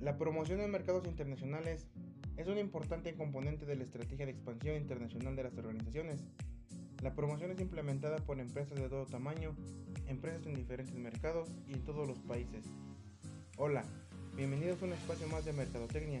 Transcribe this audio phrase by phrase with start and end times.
[0.00, 1.88] La promoción en mercados internacionales
[2.36, 6.20] es un importante componente de la estrategia de expansión internacional de las organizaciones.
[7.02, 9.56] La promoción es implementada por empresas de todo tamaño,
[10.06, 12.64] empresas en diferentes mercados y en todos los países.
[13.56, 13.82] Hola,
[14.36, 16.20] bienvenidos a un espacio más de Mercadotecnia.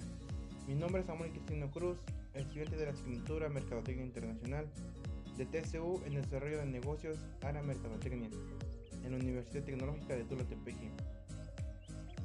[0.66, 1.98] Mi nombre es Samuel Cristino Cruz,
[2.34, 4.66] estudiante de la asignatura Mercadotecnia Internacional
[5.36, 8.28] de TCU en Desarrollo de Negocios ARA Mercadotecnia
[9.04, 10.90] en la Universidad Tecnológica de Tula Tepeji.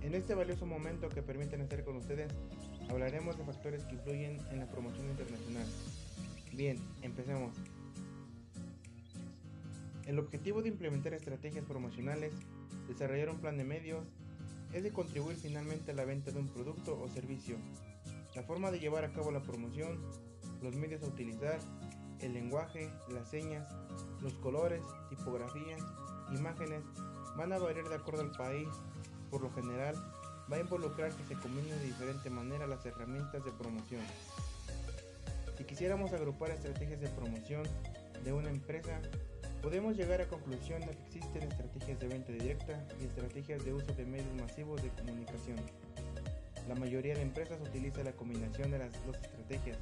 [0.03, 2.29] En este valioso momento que permiten estar con ustedes,
[2.89, 5.65] hablaremos de factores que influyen en la promoción internacional.
[6.51, 7.55] Bien, empecemos.
[10.05, 12.33] El objetivo de implementar estrategias promocionales,
[12.89, 14.05] desarrollar un plan de medios,
[14.73, 17.55] es de contribuir finalmente a la venta de un producto o servicio.
[18.35, 20.01] La forma de llevar a cabo la promoción,
[20.61, 21.59] los medios a utilizar,
[22.19, 23.73] el lenguaje, las señas,
[24.21, 25.77] los colores, tipografía,
[26.35, 26.83] imágenes
[27.37, 28.67] van a variar de acuerdo al país
[29.33, 29.95] por lo general,
[30.51, 34.01] va a involucrar que se combinen de diferente manera las herramientas de promoción.
[35.57, 37.63] Si quisiéramos agrupar estrategias de promoción
[38.23, 39.01] de una empresa,
[39.63, 43.91] podemos llegar a conclusión de que existen estrategias de venta directa y estrategias de uso
[43.95, 45.57] de medios masivos de comunicación.
[46.67, 49.79] La mayoría de empresas utiliza la combinación de las dos estrategias.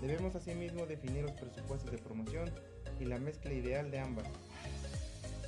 [0.00, 2.50] Debemos asimismo definir los presupuestos de promoción
[2.98, 4.26] y la mezcla ideal de ambas.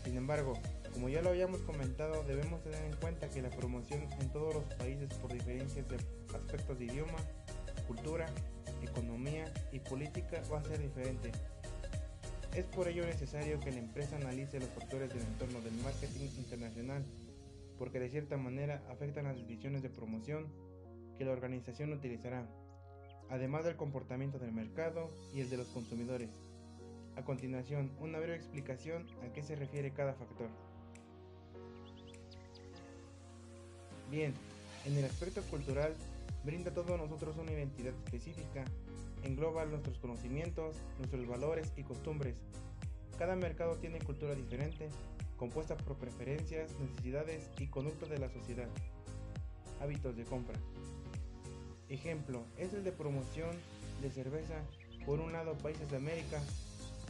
[0.05, 0.55] Sin embargo,
[0.93, 4.65] como ya lo habíamos comentado, debemos tener en cuenta que la promoción en todos los
[4.75, 5.97] países por diferencias de
[6.35, 7.19] aspectos de idioma,
[7.89, 8.27] cultura,
[8.83, 11.33] economía y política va a ser diferente.
[12.55, 17.03] Es por ello necesario que la empresa analice los factores del entorno del marketing internacional,
[17.79, 20.47] porque de cierta manera afectan las decisiones de promoción
[21.17, 22.47] que la organización utilizará,
[23.31, 26.29] además del comportamiento del mercado y el de los consumidores.
[27.17, 30.49] A continuación, una breve explicación a qué se refiere cada factor.
[34.13, 34.35] Bien,
[34.85, 35.95] en el aspecto cultural,
[36.45, 38.63] brinda a todos nosotros una identidad específica,
[39.23, 42.37] engloba nuestros conocimientos, nuestros valores y costumbres.
[43.19, 44.91] Cada mercado tiene cultura diferente,
[45.39, 48.69] compuesta por preferencias, necesidades y conducta de la sociedad.
[49.81, 50.59] Hábitos de compra.
[51.89, 53.57] Ejemplo, es el de promoción
[54.03, 54.61] de cerveza.
[55.07, 56.39] Por un lado, países de América.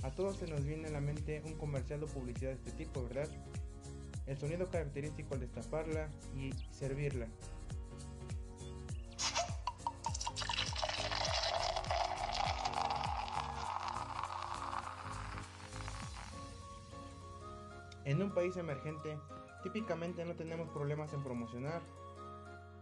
[0.05, 3.03] A todos se nos viene a la mente un comercial o publicidad de este tipo,
[3.03, 3.29] ¿verdad?
[4.33, 7.27] El sonido característico al destaparla y servirla.
[18.05, 19.19] En un país emergente,
[19.63, 21.83] típicamente no tenemos problemas en promocionar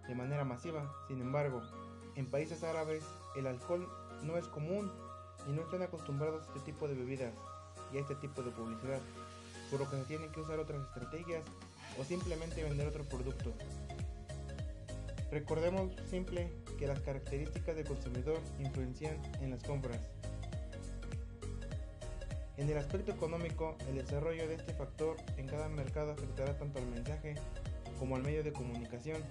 [0.07, 1.63] de manera masiva, sin embargo,
[2.15, 3.05] en países árabes
[3.37, 3.89] el alcohol
[4.23, 4.91] no es común
[5.49, 7.35] y no están acostumbrados a este tipo de bebidas
[7.93, 9.01] y a este tipo de publicidad
[9.71, 11.43] por lo que se tienen que usar otras estrategias
[11.99, 13.53] o simplemente vender otro producto.
[15.31, 19.99] Recordemos simple que las características del consumidor influencian en las compras.
[22.57, 26.87] En el aspecto económico, el desarrollo de este factor en cada mercado afectará tanto al
[26.87, 27.37] mensaje
[27.99, 29.23] como al medio de comunicación,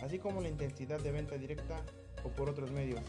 [0.00, 1.80] así como la intensidad de venta directa
[2.24, 3.00] o por otros medios.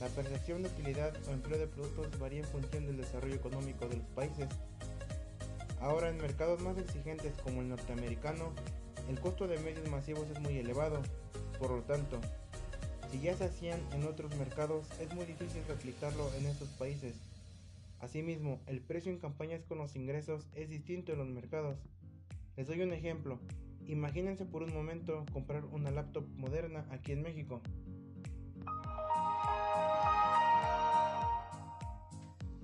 [0.00, 3.96] La percepción de utilidad o empleo de productos varía en función del desarrollo económico de
[3.96, 4.48] los países
[5.86, 8.52] Ahora en mercados más exigentes como el norteamericano,
[9.08, 11.00] el costo de medios masivos es muy elevado,
[11.60, 12.20] por lo tanto,
[13.12, 17.14] si ya se hacían en otros mercados, es muy difícil replicarlo en estos países.
[18.00, 21.78] Asimismo, el precio en campañas con los ingresos es distinto en los mercados.
[22.56, 23.38] Les doy un ejemplo.
[23.86, 27.62] Imagínense por un momento comprar una laptop moderna aquí en México.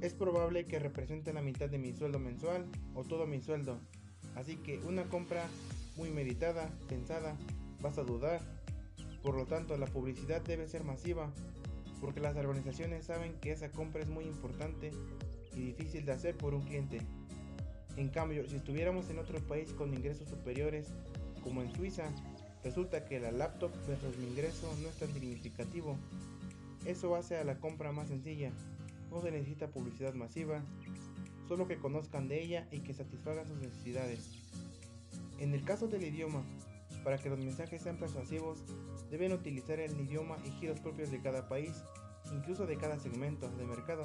[0.02, 3.78] Es probable que represente la mitad de mi sueldo mensual o todo mi sueldo,
[4.34, 5.46] así que una compra
[5.96, 7.36] muy meditada, pensada,
[7.80, 8.41] vas a dudar.
[9.22, 11.32] Por lo tanto, la publicidad debe ser masiva,
[12.00, 14.91] porque las organizaciones saben que esa compra es muy importante
[15.54, 16.98] y difícil de hacer por un cliente.
[17.96, 20.88] En cambio, si estuviéramos en otro país con ingresos superiores,
[21.44, 22.10] como en Suiza,
[22.65, 25.97] resulta que la laptop versus mi ingreso no es tan significativo.
[26.86, 28.50] Eso hace a la compra más sencilla
[29.12, 30.62] no se necesita publicidad masiva,
[31.47, 34.30] solo que conozcan de ella y que satisfagan sus necesidades.
[35.38, 36.42] En el caso del idioma,
[37.04, 38.59] para que los mensajes sean persuasivos,
[39.10, 41.84] deben utilizar el idioma y giros propios de cada país,
[42.32, 44.04] incluso de cada segmento de mercado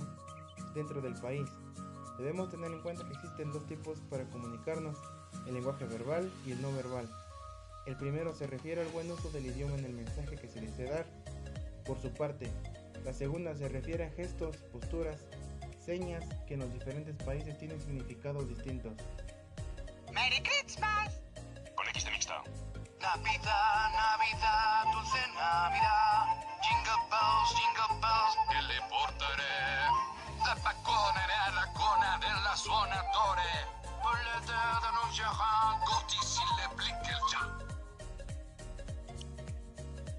[0.75, 1.47] dentro del país.
[2.17, 4.97] Debemos tener en cuenta que existen dos tipos para comunicarnos,
[5.45, 7.07] el lenguaje verbal y el no verbal.
[7.85, 10.91] El primero se refiere al buen uso del idioma en el mensaje que se desea
[10.91, 11.05] dar.
[11.85, 12.49] Por su parte,
[13.07, 15.21] la segunda se refiere a gestos, posturas,
[15.79, 18.91] señas que en los diferentes países tienen significados distintos.
[20.11, 21.21] ¡Merry Christmas!
[21.73, 22.43] Con X de mixta.
[22.99, 26.35] Navidad, Navidad, dulce Navidad.
[26.61, 29.55] Jingle bells, jingle bells, que le portaré.
[30.45, 33.53] La pacona era la cona de la zona d'ore.
[34.03, 37.41] Por la edad anunciará, goti si le blique ya.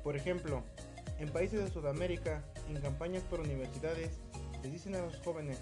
[0.02, 0.64] Por ejemplo,
[1.19, 4.20] en países de Sudamérica, en campañas por universidades,
[4.62, 5.61] les dicen a los jóvenes,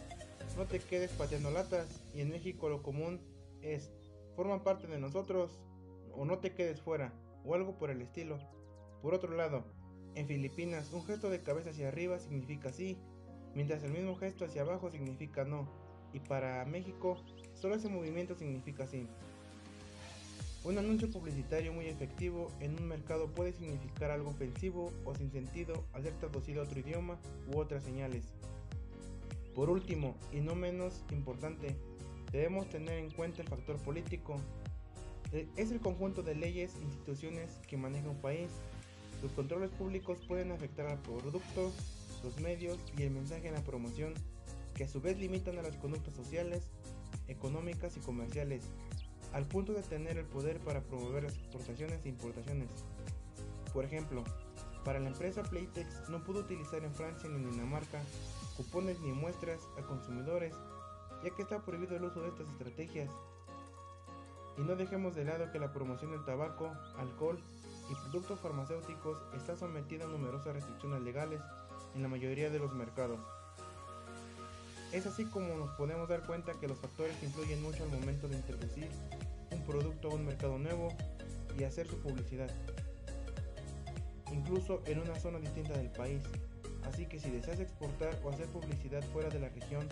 [0.57, 3.21] no te quedes pateando latas, y en México lo común
[3.63, 3.91] es,
[4.35, 5.61] forman parte de nosotros,
[6.13, 7.13] o no te quedes fuera,
[7.45, 8.39] o algo por el estilo.
[9.03, 9.65] Por otro lado,
[10.15, 12.99] en Filipinas, un gesto de cabeza hacia arriba significa sí,
[13.55, 15.69] mientras el mismo gesto hacia abajo significa no,
[16.13, 17.17] y para México,
[17.55, 19.07] solo ese movimiento significa sí.
[20.67, 25.85] Un anuncio publicitario muy efectivo en un mercado puede significar algo ofensivo o sin sentido
[25.93, 28.25] al ser traducido a otro idioma u otras señales.
[29.55, 31.77] Por último, y no menos importante,
[32.33, 34.41] debemos tener en cuenta el factor político.
[35.31, 38.51] E, es el conjunto de leyes e instituciones que maneja un país.
[39.23, 41.71] Los controles públicos pueden afectar al producto,
[42.25, 44.15] los medios y el mensaje en la promoción,
[44.75, 46.65] que a su vez limitan a las conductas sociales,
[47.29, 48.65] económicas y comerciales
[49.33, 52.69] al punto de tener el poder para promover las exportaciones e importaciones.
[53.73, 54.25] Por ejemplo,
[54.85, 58.01] para la empresa Playtex no pudo utilizar en Francia ni en Dinamarca
[58.57, 60.55] cupones ni muestras a consumidores,
[61.23, 63.11] ya que está prohibido el uso de estas estrategias.
[64.57, 67.39] Y no dejemos de lado que la promoción del tabaco, alcohol
[67.91, 71.41] y productos farmacéuticos está sometida a numerosas restricciones legales
[71.95, 73.21] en la mayoría de los mercados.
[74.93, 78.37] Es así como nos podemos dar cuenta que los factores influyen mucho al momento de
[78.37, 78.89] introducir
[79.51, 80.89] un producto a un mercado nuevo
[81.59, 82.51] y hacer su publicidad,
[84.33, 86.23] incluso en una zona distinta del país.
[86.85, 89.89] Así que si deseas exportar o hacer publicidad fuera de la región,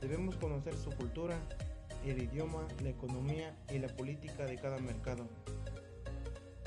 [0.00, 1.38] debemos conocer su cultura,
[2.04, 5.26] el idioma, la economía y la política de cada mercado.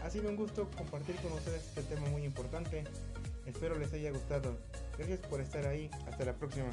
[0.04, 2.83] Ha sido un gusto compartir con ustedes este tema muy importante.
[3.45, 4.57] Espero les haya gustado.
[4.97, 5.89] Gracias por estar ahí.
[6.07, 6.69] Hasta la próxima.